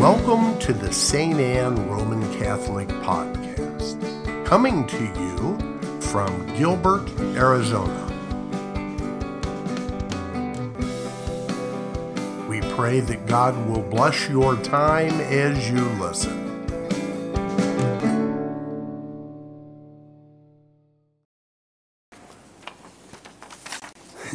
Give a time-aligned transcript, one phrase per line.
[0.00, 1.38] Welcome to the St.
[1.38, 4.00] Anne Roman Catholic Podcast,
[4.46, 8.06] coming to you from Gilbert, Arizona.
[12.48, 16.48] We pray that God will bless your time as you listen.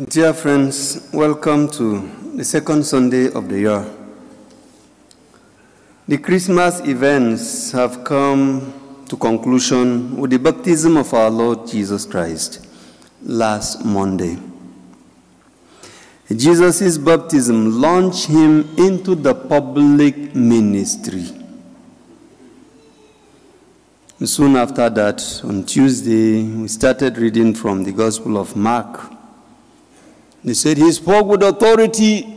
[0.10, 4.05] Dear friends, welcome to the second Sunday of the year.
[6.08, 8.72] The Christmas events have come
[9.10, 12.68] to conclusion with the baptism of our Lord Jesus Christ
[13.24, 14.38] last Monday.
[16.30, 21.26] Jesus' baptism launched him into the public ministry.
[24.24, 29.12] Soon after that, on Tuesday, we started reading from the Gospel of Mark.
[30.44, 32.35] They said he spoke with authority.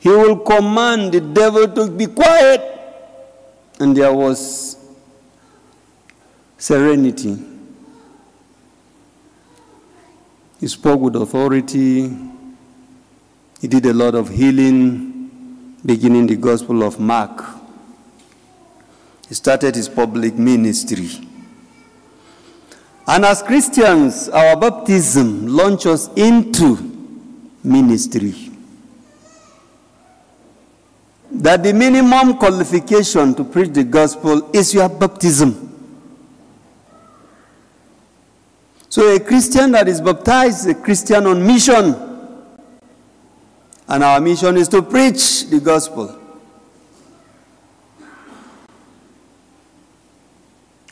[0.00, 2.62] He will command the devil to be quiet.
[3.78, 4.76] And there was
[6.58, 7.38] serenity.
[10.58, 12.10] He spoke with authority.
[13.60, 17.44] He did a lot of healing, beginning the Gospel of Mark.
[19.28, 21.08] He started his public ministry.
[23.06, 26.76] And as Christians, our baptism launches us into
[27.62, 28.49] ministry.
[31.32, 35.68] That the minimum qualification to preach the gospel is your baptism.
[38.88, 41.94] So a Christian that is baptized is a Christian on mission.
[43.86, 46.18] And our mission is to preach the gospel.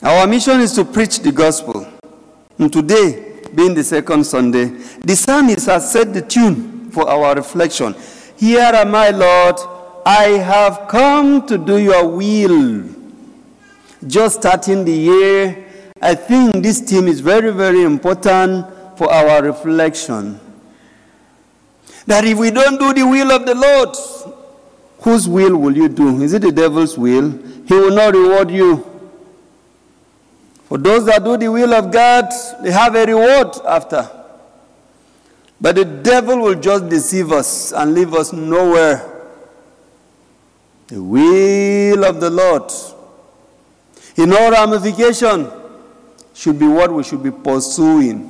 [0.01, 1.85] Our mission is to preach the gospel.
[2.57, 7.93] And today, being the second Sunday, the psalmist has set the tune for our reflection.
[8.37, 9.57] Here am I, Lord,
[10.05, 12.85] I have come to do your will.
[14.07, 15.65] Just starting the year,
[16.01, 18.65] I think this theme is very, very important
[18.97, 20.39] for our reflection.
[22.05, 23.95] That if we don't do the will of the Lord,
[25.01, 26.21] whose will will you do?
[26.21, 27.31] Is it the devil's will?
[27.67, 28.85] He will not reward you.
[30.65, 32.31] For those that do the will of God,
[32.63, 34.09] they have a reward after.
[35.59, 39.18] But the devil will just deceive us and leave us nowhere.
[40.89, 42.71] The will of the Lord,
[44.15, 45.47] in all ramification,
[46.33, 48.27] should be what we should be pursuing.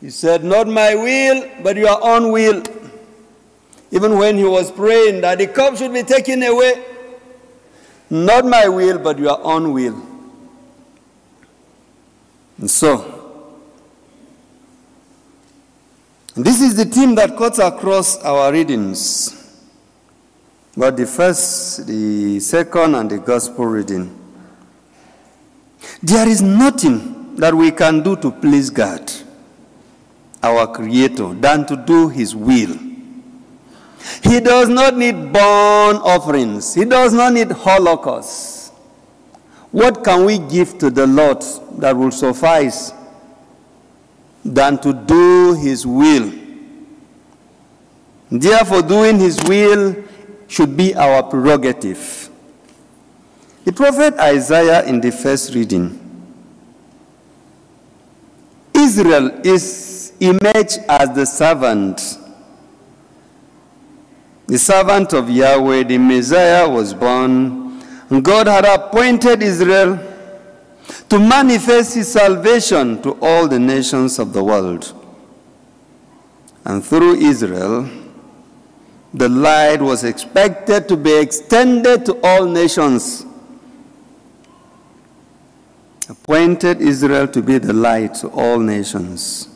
[0.00, 2.62] He said, Not my will, but your own will.
[3.90, 6.82] Even when he was praying that the cup should be taken away,
[8.08, 10.00] not my will, but your own will.
[12.58, 13.12] And so,
[16.34, 19.45] this is the theme that cuts across our readings.
[20.76, 24.14] But the first, the second, and the gospel reading.
[26.02, 29.10] There is nothing that we can do to please God,
[30.42, 32.76] our Creator, than to do His will.
[34.22, 38.70] He does not need burnt offerings, He does not need holocausts.
[39.70, 41.42] What can we give to the Lord
[41.78, 42.92] that will suffice
[44.44, 46.32] than to do His will?
[48.30, 50.05] Therefore, doing His will
[50.48, 52.30] should be our prerogative.
[53.64, 56.02] The prophet Isaiah in the first reading
[58.76, 62.18] Israel is imaged as the servant.
[64.46, 67.82] The servant of Yahweh, the Messiah, was born.
[68.10, 69.98] And God had appointed Israel
[71.08, 74.92] to manifest his salvation to all the nations of the world.
[76.64, 77.88] And through Israel,
[79.16, 83.24] the light was expected to be extended to all nations.
[86.06, 89.48] Appointed Israel to be the light to all nations.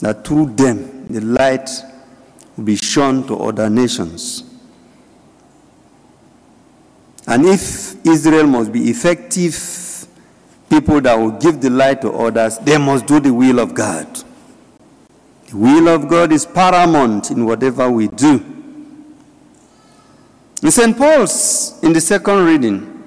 [0.00, 1.68] That through them the light
[2.56, 4.44] will be shown to other nations.
[7.26, 10.06] And if Israel must be effective
[10.70, 14.23] people that will give the light to others, they must do the will of God.
[15.54, 18.44] The will of God is paramount in whatever we do.
[20.60, 20.98] In St.
[20.98, 23.04] Paul's, in the second reading,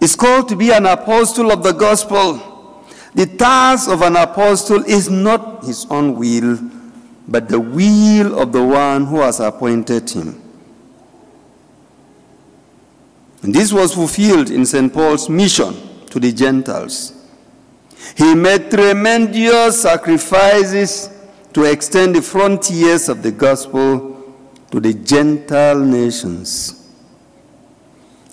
[0.00, 2.84] is called to be an apostle of the gospel.
[3.16, 6.60] The task of an apostle is not his own will,
[7.26, 10.40] but the will of the one who has appointed him.
[13.42, 14.92] And this was fulfilled in St.
[14.92, 15.74] Paul's mission
[16.06, 17.20] to the Gentiles.
[18.16, 21.10] He made tremendous sacrifices
[21.54, 24.34] to extend the frontiers of the gospel
[24.70, 26.90] to the Gentile nations.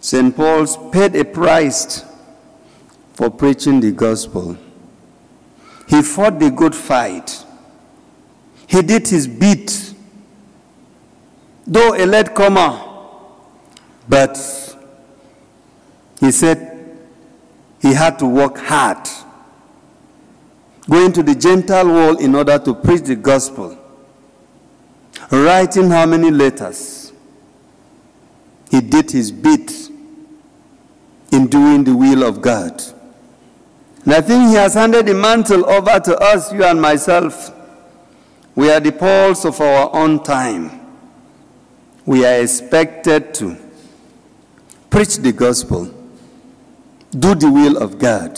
[0.01, 0.35] St.
[0.35, 2.03] Paul paid a price
[3.13, 4.57] for preaching the gospel.
[5.88, 7.45] He fought the good fight.
[8.65, 9.94] He did his bit.
[11.68, 12.81] Though a late comer,
[14.09, 14.35] but
[16.19, 16.97] he said
[17.81, 19.07] he had to work hard,
[20.91, 23.77] going to the Gentile world in order to preach the gospel,
[25.31, 27.13] writing how many letters.
[28.69, 29.71] He did his bit
[31.31, 32.83] in doing the will of God.
[34.03, 37.53] And I think he has handed the mantle over to us, you and myself.
[38.53, 40.71] We are the Pauls of our own time.
[42.05, 43.55] We are expected to
[44.89, 45.85] preach the gospel,
[47.11, 48.37] do the will of God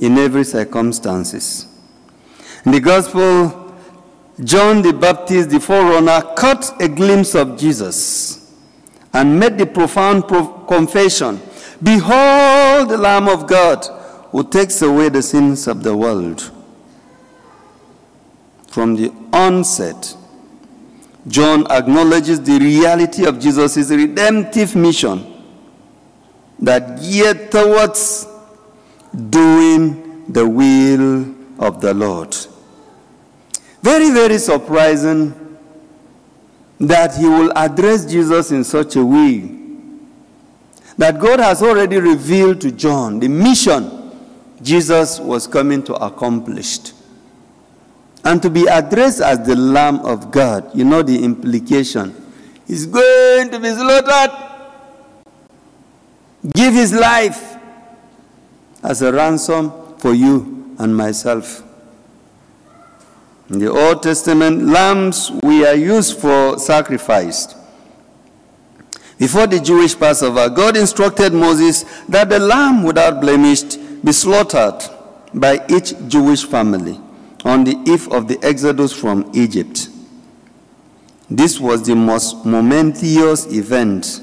[0.00, 1.66] in every circumstances.
[2.64, 3.74] In the gospel,
[4.42, 8.52] John the Baptist, the forerunner, caught a glimpse of Jesus
[9.12, 10.26] and made the profound
[10.66, 11.40] confession,
[11.82, 13.84] Behold the Lamb of God
[14.32, 16.50] who takes away the sins of the world.
[18.66, 20.16] From the onset,
[21.28, 25.24] John acknowledges the reality of Jesus' redemptive mission
[26.58, 28.26] that geared towards
[29.30, 32.36] doing the will of the Lord.
[33.82, 35.34] Very, very surprising
[36.80, 39.50] that he will address Jesus in such a way
[40.96, 44.12] that God has already revealed to John the mission
[44.62, 46.78] Jesus was coming to accomplish.
[48.24, 52.14] And to be addressed as the Lamb of God, you know the implication.
[52.66, 54.30] He's going to be slaughtered,
[56.54, 57.53] give his life
[58.84, 61.62] as a ransom for you and myself.
[63.50, 67.54] In the Old Testament, lambs were used for sacrifice.
[69.18, 74.82] Before the Jewish Passover, God instructed Moses that the lamb without blemish be slaughtered
[75.32, 77.00] by each Jewish family
[77.44, 79.88] on the eve of the exodus from Egypt.
[81.30, 84.22] This was the most momentous event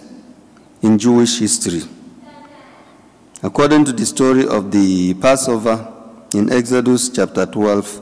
[0.81, 1.81] in Jewish history.
[3.43, 5.91] According to the story of the Passover
[6.35, 8.01] in Exodus chapter 12,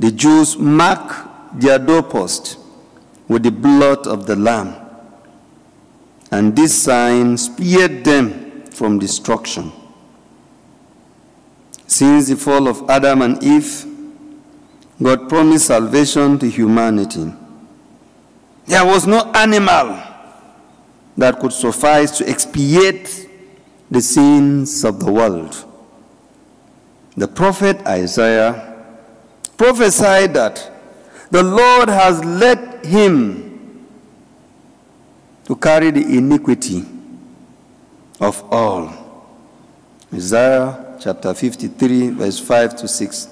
[0.00, 2.58] the Jews mark their doorpost
[3.28, 4.74] with the blood of the Lamb,
[6.32, 9.70] and this sign spared them from destruction.
[11.86, 13.86] Since the fall of Adam and Eve,
[15.00, 17.32] God promised salvation to humanity.
[18.66, 20.02] There was no animal
[21.16, 23.28] that could suffice to expiate
[23.90, 25.64] the sins of the world.
[27.16, 28.84] The prophet Isaiah
[29.56, 30.70] prophesied that
[31.30, 33.86] the Lord has led him
[35.46, 36.84] to carry the iniquity
[38.20, 38.92] of all.
[40.12, 43.28] Isaiah chapter 53, verse 5 to 6.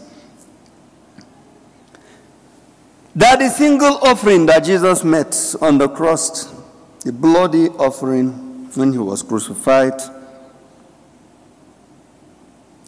[3.15, 6.53] That the single offering that Jesus met on the cross,
[7.05, 8.31] the bloody offering
[8.75, 10.01] when he was crucified,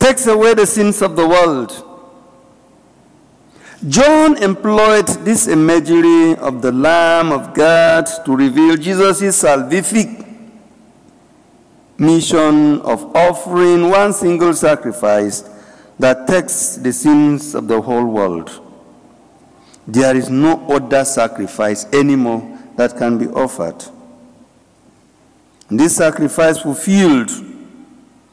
[0.05, 1.73] takes away the sins of the world.
[3.89, 10.21] John employed this imagery of the Lamb of God to reveal Jesus' salvific
[11.97, 15.43] mission of offering one single sacrifice
[15.99, 18.61] that takes the sins of the whole world.
[19.87, 23.83] There is no other sacrifice anymore that can be offered.
[25.71, 27.31] This sacrifice fulfilled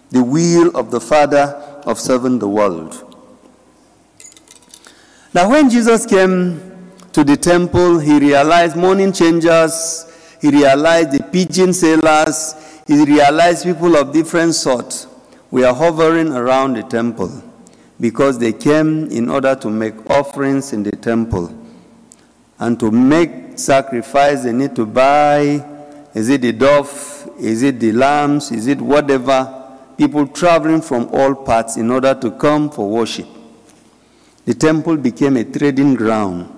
[0.10, 3.08] the will of the Father of serving the world.
[5.34, 10.06] Now, when Jesus came to the temple, he realized morning changers,
[10.42, 12.56] he realized the pigeon sellers,
[12.88, 15.08] he realized people of different sorts
[15.50, 17.44] were hovering around the temple
[18.00, 21.56] because they came in order to make offerings in the temple.
[22.60, 25.66] And to make sacrifice, they need to buy
[26.14, 27.30] is it the dove?
[27.40, 28.52] Is it the lambs?
[28.52, 29.61] Is it whatever?
[30.02, 33.28] People traveling from all parts in order to come for worship.
[34.46, 36.50] The temple became a trading ground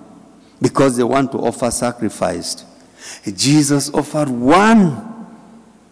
[0.62, 2.64] because they want to offer sacrifice.
[3.26, 5.26] Jesus offered one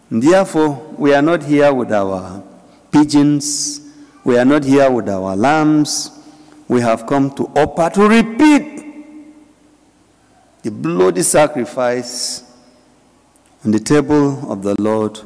[0.09, 2.43] Therefore, we are not here with our
[2.91, 3.81] pigeons,
[4.23, 6.09] we are not here with our lambs.
[6.67, 8.83] We have come to offer to repeat
[10.63, 12.43] the bloody sacrifice
[13.63, 15.19] on the table of the Lord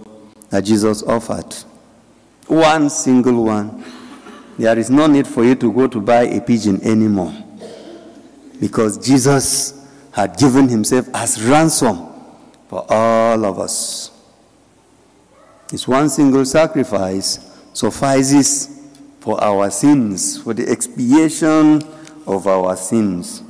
[0.50, 1.56] that Jesus offered.
[2.48, 3.84] One single one.
[4.58, 7.34] There is no need for you to go to buy a pigeon anymore
[8.60, 12.08] because Jesus had given himself as ransom
[12.68, 14.12] for all of us.
[15.70, 17.40] His one single sacrifice
[17.74, 18.82] suffices
[19.20, 21.84] for our sins, for the expiation
[22.26, 23.44] of our sins.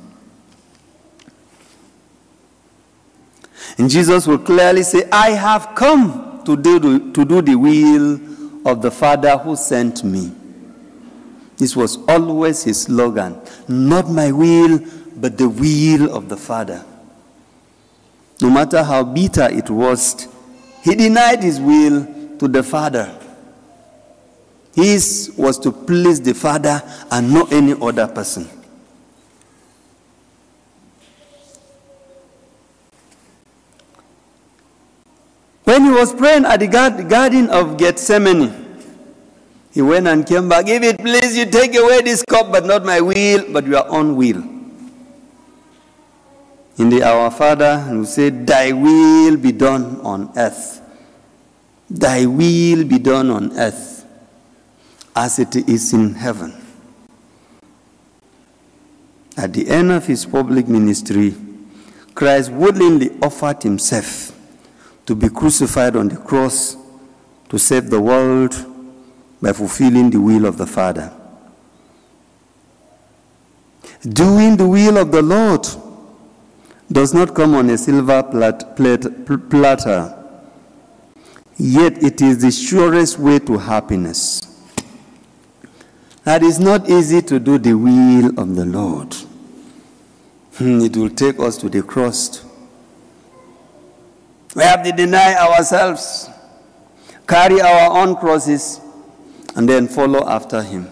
[3.77, 8.19] And Jesus will clearly say, I have come to do, to do the will
[8.67, 10.29] of the Father who sent me.
[11.55, 14.79] This was always his slogan not my will,
[15.15, 16.83] but the will of the Father.
[18.41, 20.27] No matter how bitter it was,
[20.83, 22.05] he denied his will
[22.37, 23.17] to the Father.
[24.75, 28.47] His was to please the Father and not any other person.
[35.67, 38.55] When he was praying at the Garden of Gethsemane,
[39.73, 40.65] he went and came back.
[40.69, 44.15] If it please you, take away this cup, but not my will, but your own
[44.15, 44.41] will.
[46.77, 50.79] In the Our Father, and we say, Thy will be done on earth.
[51.89, 54.05] Thy will be done on earth
[55.17, 56.55] as it is in heaven.
[59.35, 61.35] At the end of his public ministry,
[62.15, 64.36] Christ willingly offered himself
[65.07, 66.77] to be crucified on the cross
[67.49, 68.53] to save the world
[69.41, 71.11] by fulfilling the will of the Father.
[74.01, 75.65] Doing the will of the Lord
[76.91, 80.13] does not come on a silver plat- plat- platter,
[81.57, 84.41] yet it is the surest way to happiness.
[86.25, 89.15] That is not easy to do the will of the Lord.
[90.55, 92.43] Hmm, it will take us to the cross.
[94.57, 96.31] We have to deny ourselves,
[97.27, 98.81] carry our own crosses,
[99.55, 100.89] and then follow after him.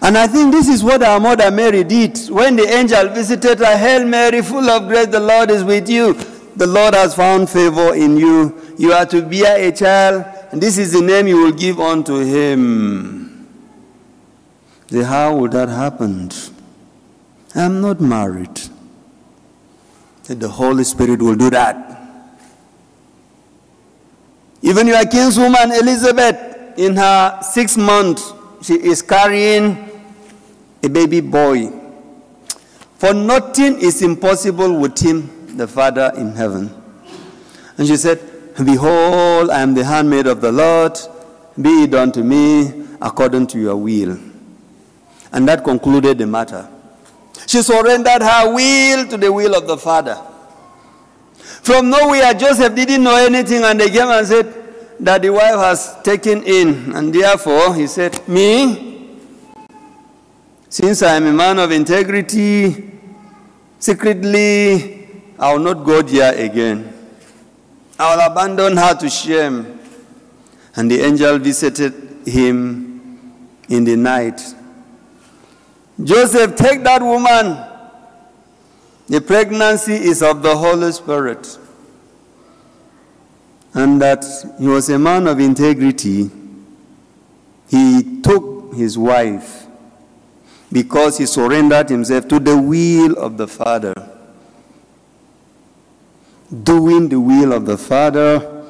[0.00, 3.76] And I think this is what our mother Mary did when the angel visited her.
[3.76, 6.12] Hail Mary, full of grace, the Lord is with you.
[6.54, 8.56] The Lord has found favor in you.
[8.78, 12.20] You are to bear a child, and this is the name you will give unto
[12.20, 13.48] him.
[14.88, 16.30] Say, how would that happen?
[17.56, 18.60] I'm not married.
[20.28, 21.90] The Holy Spirit will do that.
[24.62, 29.90] Even your kinswoman Elizabeth, in her six months, she is carrying
[30.82, 31.70] a baby boy.
[32.96, 36.70] For nothing is impossible with him, the Father in heaven.
[37.76, 38.20] And she said,
[38.64, 40.98] Behold, I am the handmaid of the Lord.
[41.60, 44.18] Be it done to me according to your will.
[45.32, 46.68] And that concluded the matter.
[47.46, 50.20] She surrendered her will to the will of the Father.
[51.62, 54.52] From nowhere, Joseph didn't know anything, and they came and said
[55.00, 56.94] that the wife has taken in.
[56.94, 59.18] And therefore, he said, Me,
[60.68, 62.90] since I am a man of integrity,
[63.78, 65.08] secretly,
[65.38, 66.92] I will not go there again.
[67.98, 69.78] I will abandon her to shame.
[70.76, 73.34] And the angel visited him
[73.68, 74.53] in the night.
[76.02, 77.70] Joseph, take that woman
[79.06, 81.58] the pregnancy is of the Holy Spirit.
[83.74, 84.24] And that
[84.58, 86.30] he was a man of integrity.
[87.68, 89.66] He took his wife
[90.72, 93.92] because he surrendered himself to the will of the Father.
[96.62, 98.64] Doing the will of the Father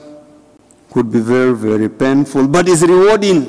[0.90, 3.42] could be very, very painful, but it's rewarding.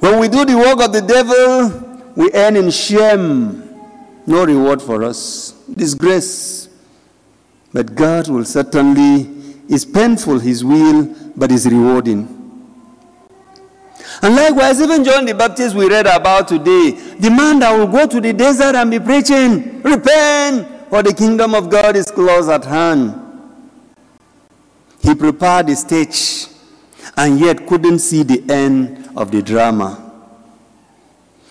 [0.00, 1.87] When we do the work of the devil,
[2.18, 3.62] we end in shame
[4.26, 6.68] no reward for us, disgrace.
[7.72, 9.30] But God will certainly,
[9.68, 12.26] is painful, His will, but is rewarding.
[14.20, 18.04] And likewise, even John the Baptist we read about today, the man that will go
[18.08, 22.64] to the desert and be preaching, repent, for the kingdom of God is close at
[22.64, 23.14] hand.
[25.00, 26.48] He prepared the stage
[27.16, 30.07] and yet couldn't see the end of the drama.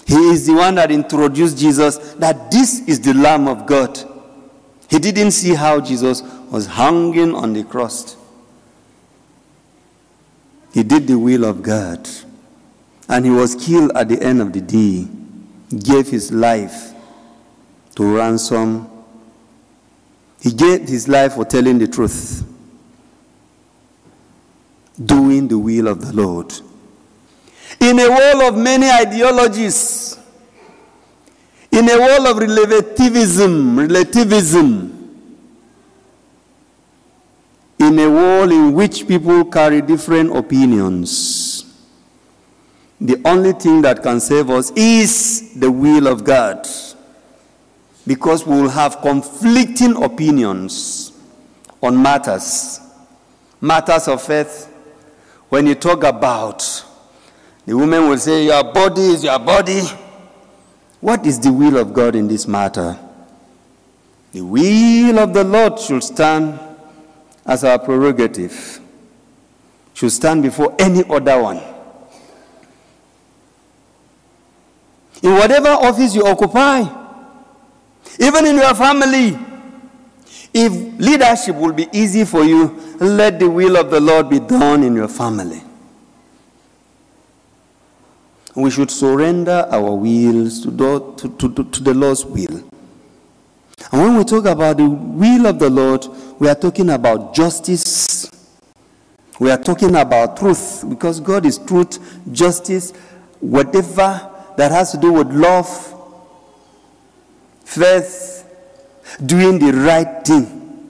[0.08, 4.00] He is the one that introduced Jesus that this is the Lamb of God.
[4.90, 8.16] He didn't see how Jesus was hanging on the cross.
[10.74, 12.08] He did the will of God.
[13.10, 15.08] And he was killed at the end of the day.
[15.78, 16.94] Gave his life
[17.96, 18.90] to ransom.
[20.42, 22.48] He gave his life for telling the truth.
[25.04, 26.54] Doing the will of the Lord.
[27.80, 30.18] In a world of many ideologies,
[31.72, 34.94] in a world of relativism, relativism,
[37.80, 41.66] in a world in which people carry different opinions,
[43.00, 46.68] the only thing that can save us is the will of God.
[48.08, 51.12] Because we will have conflicting opinions
[51.84, 52.80] on matters,
[53.62, 54.74] matters of faith.
[55.50, 56.84] When you talk about,
[57.68, 59.82] the woman will say, Your body is your body.
[61.02, 62.98] What is the will of God in this matter?
[64.32, 66.58] The will of the Lord should stand
[67.46, 68.80] as our prerogative,
[69.94, 71.58] should stand before any other one.
[75.22, 76.84] In whatever office you occupy,
[78.18, 79.38] even in your family,
[80.54, 84.84] if leadership will be easy for you, let the will of the Lord be done
[84.84, 85.64] in your family.
[88.58, 92.68] We should surrender our wills to the, to, to, to the Lord's will.
[93.92, 96.08] And when we talk about the will of the Lord,
[96.40, 98.32] we are talking about justice.
[99.40, 102.00] We are talking about truth because God is truth,
[102.32, 102.94] justice,
[103.42, 105.68] whatever that has to do with love,
[107.64, 108.44] faith,
[109.24, 110.90] doing the right thing.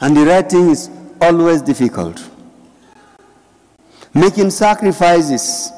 [0.00, 0.88] And the right thing is
[1.20, 2.26] always difficult.
[4.14, 5.70] Making sacrifices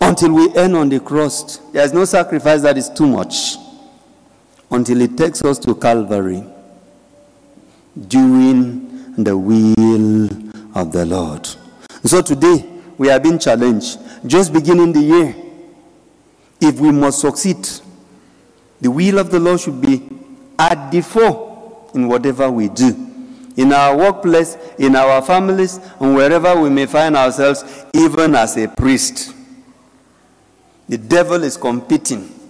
[0.00, 1.58] until we end on the cross.
[1.72, 3.56] There's no sacrifice that is too much
[4.70, 6.44] until it takes us to Calvary,
[8.08, 10.24] doing the will
[10.74, 11.46] of the Lord.
[12.04, 15.34] So today, we are being challenged, just beginning the year.
[16.60, 17.68] If we must succeed,
[18.80, 20.08] the will of the Lord should be
[20.58, 23.08] at the fore in whatever we do.
[23.56, 28.66] In our workplace, in our families, and wherever we may find ourselves, even as a
[28.68, 29.34] priest.
[30.88, 32.42] The devil is competing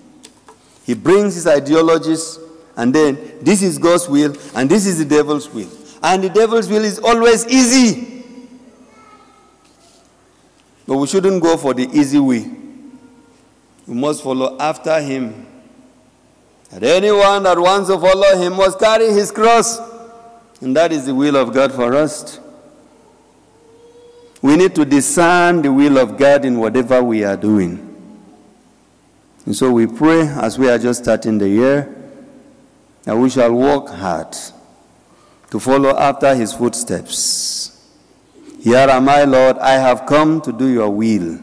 [0.84, 2.38] he brings his ideologies,
[2.76, 5.68] and then this is God's will, and this is the devil's will.
[6.02, 8.24] And the devil's will is always easy.
[10.86, 12.50] But we shouldn't go for the easy way.
[13.86, 15.46] We must follow after him.
[16.72, 19.78] And anyone that wants to follow him must carry his cross.
[20.60, 22.40] And that is the will of God for us.
[24.40, 27.91] We need to discern the will of God in whatever we are doing.
[29.44, 31.94] And so we pray as we are just starting the year
[33.04, 34.36] that we shall work hard
[35.50, 37.68] to follow after his footsteps.
[38.60, 41.40] Here am I, Lord, I have come to do your will,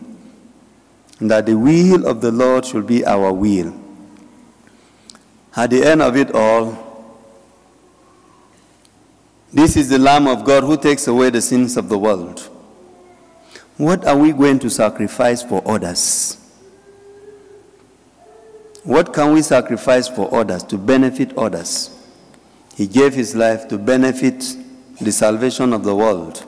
[1.19, 3.75] and that the will of the Lord should be our will.
[5.55, 6.87] At the end of it all,
[9.51, 12.39] this is the Lamb of God who takes away the sins of the world.
[13.75, 16.37] What are we going to sacrifice for others?
[18.89, 21.95] What can we sacrifice for others to benefit others?
[22.75, 24.43] He gave his life to benefit
[24.99, 26.43] the salvation of the world.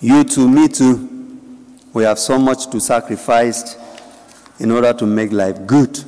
[0.00, 3.76] You too, me too, we have so much to sacrifice
[4.60, 5.98] in order to make life good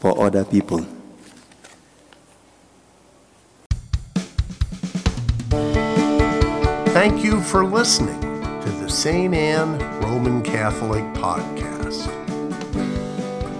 [0.00, 0.86] for other people.
[6.94, 9.34] Thank you for listening to the St.
[9.34, 12.25] Anne Roman Catholic Podcast.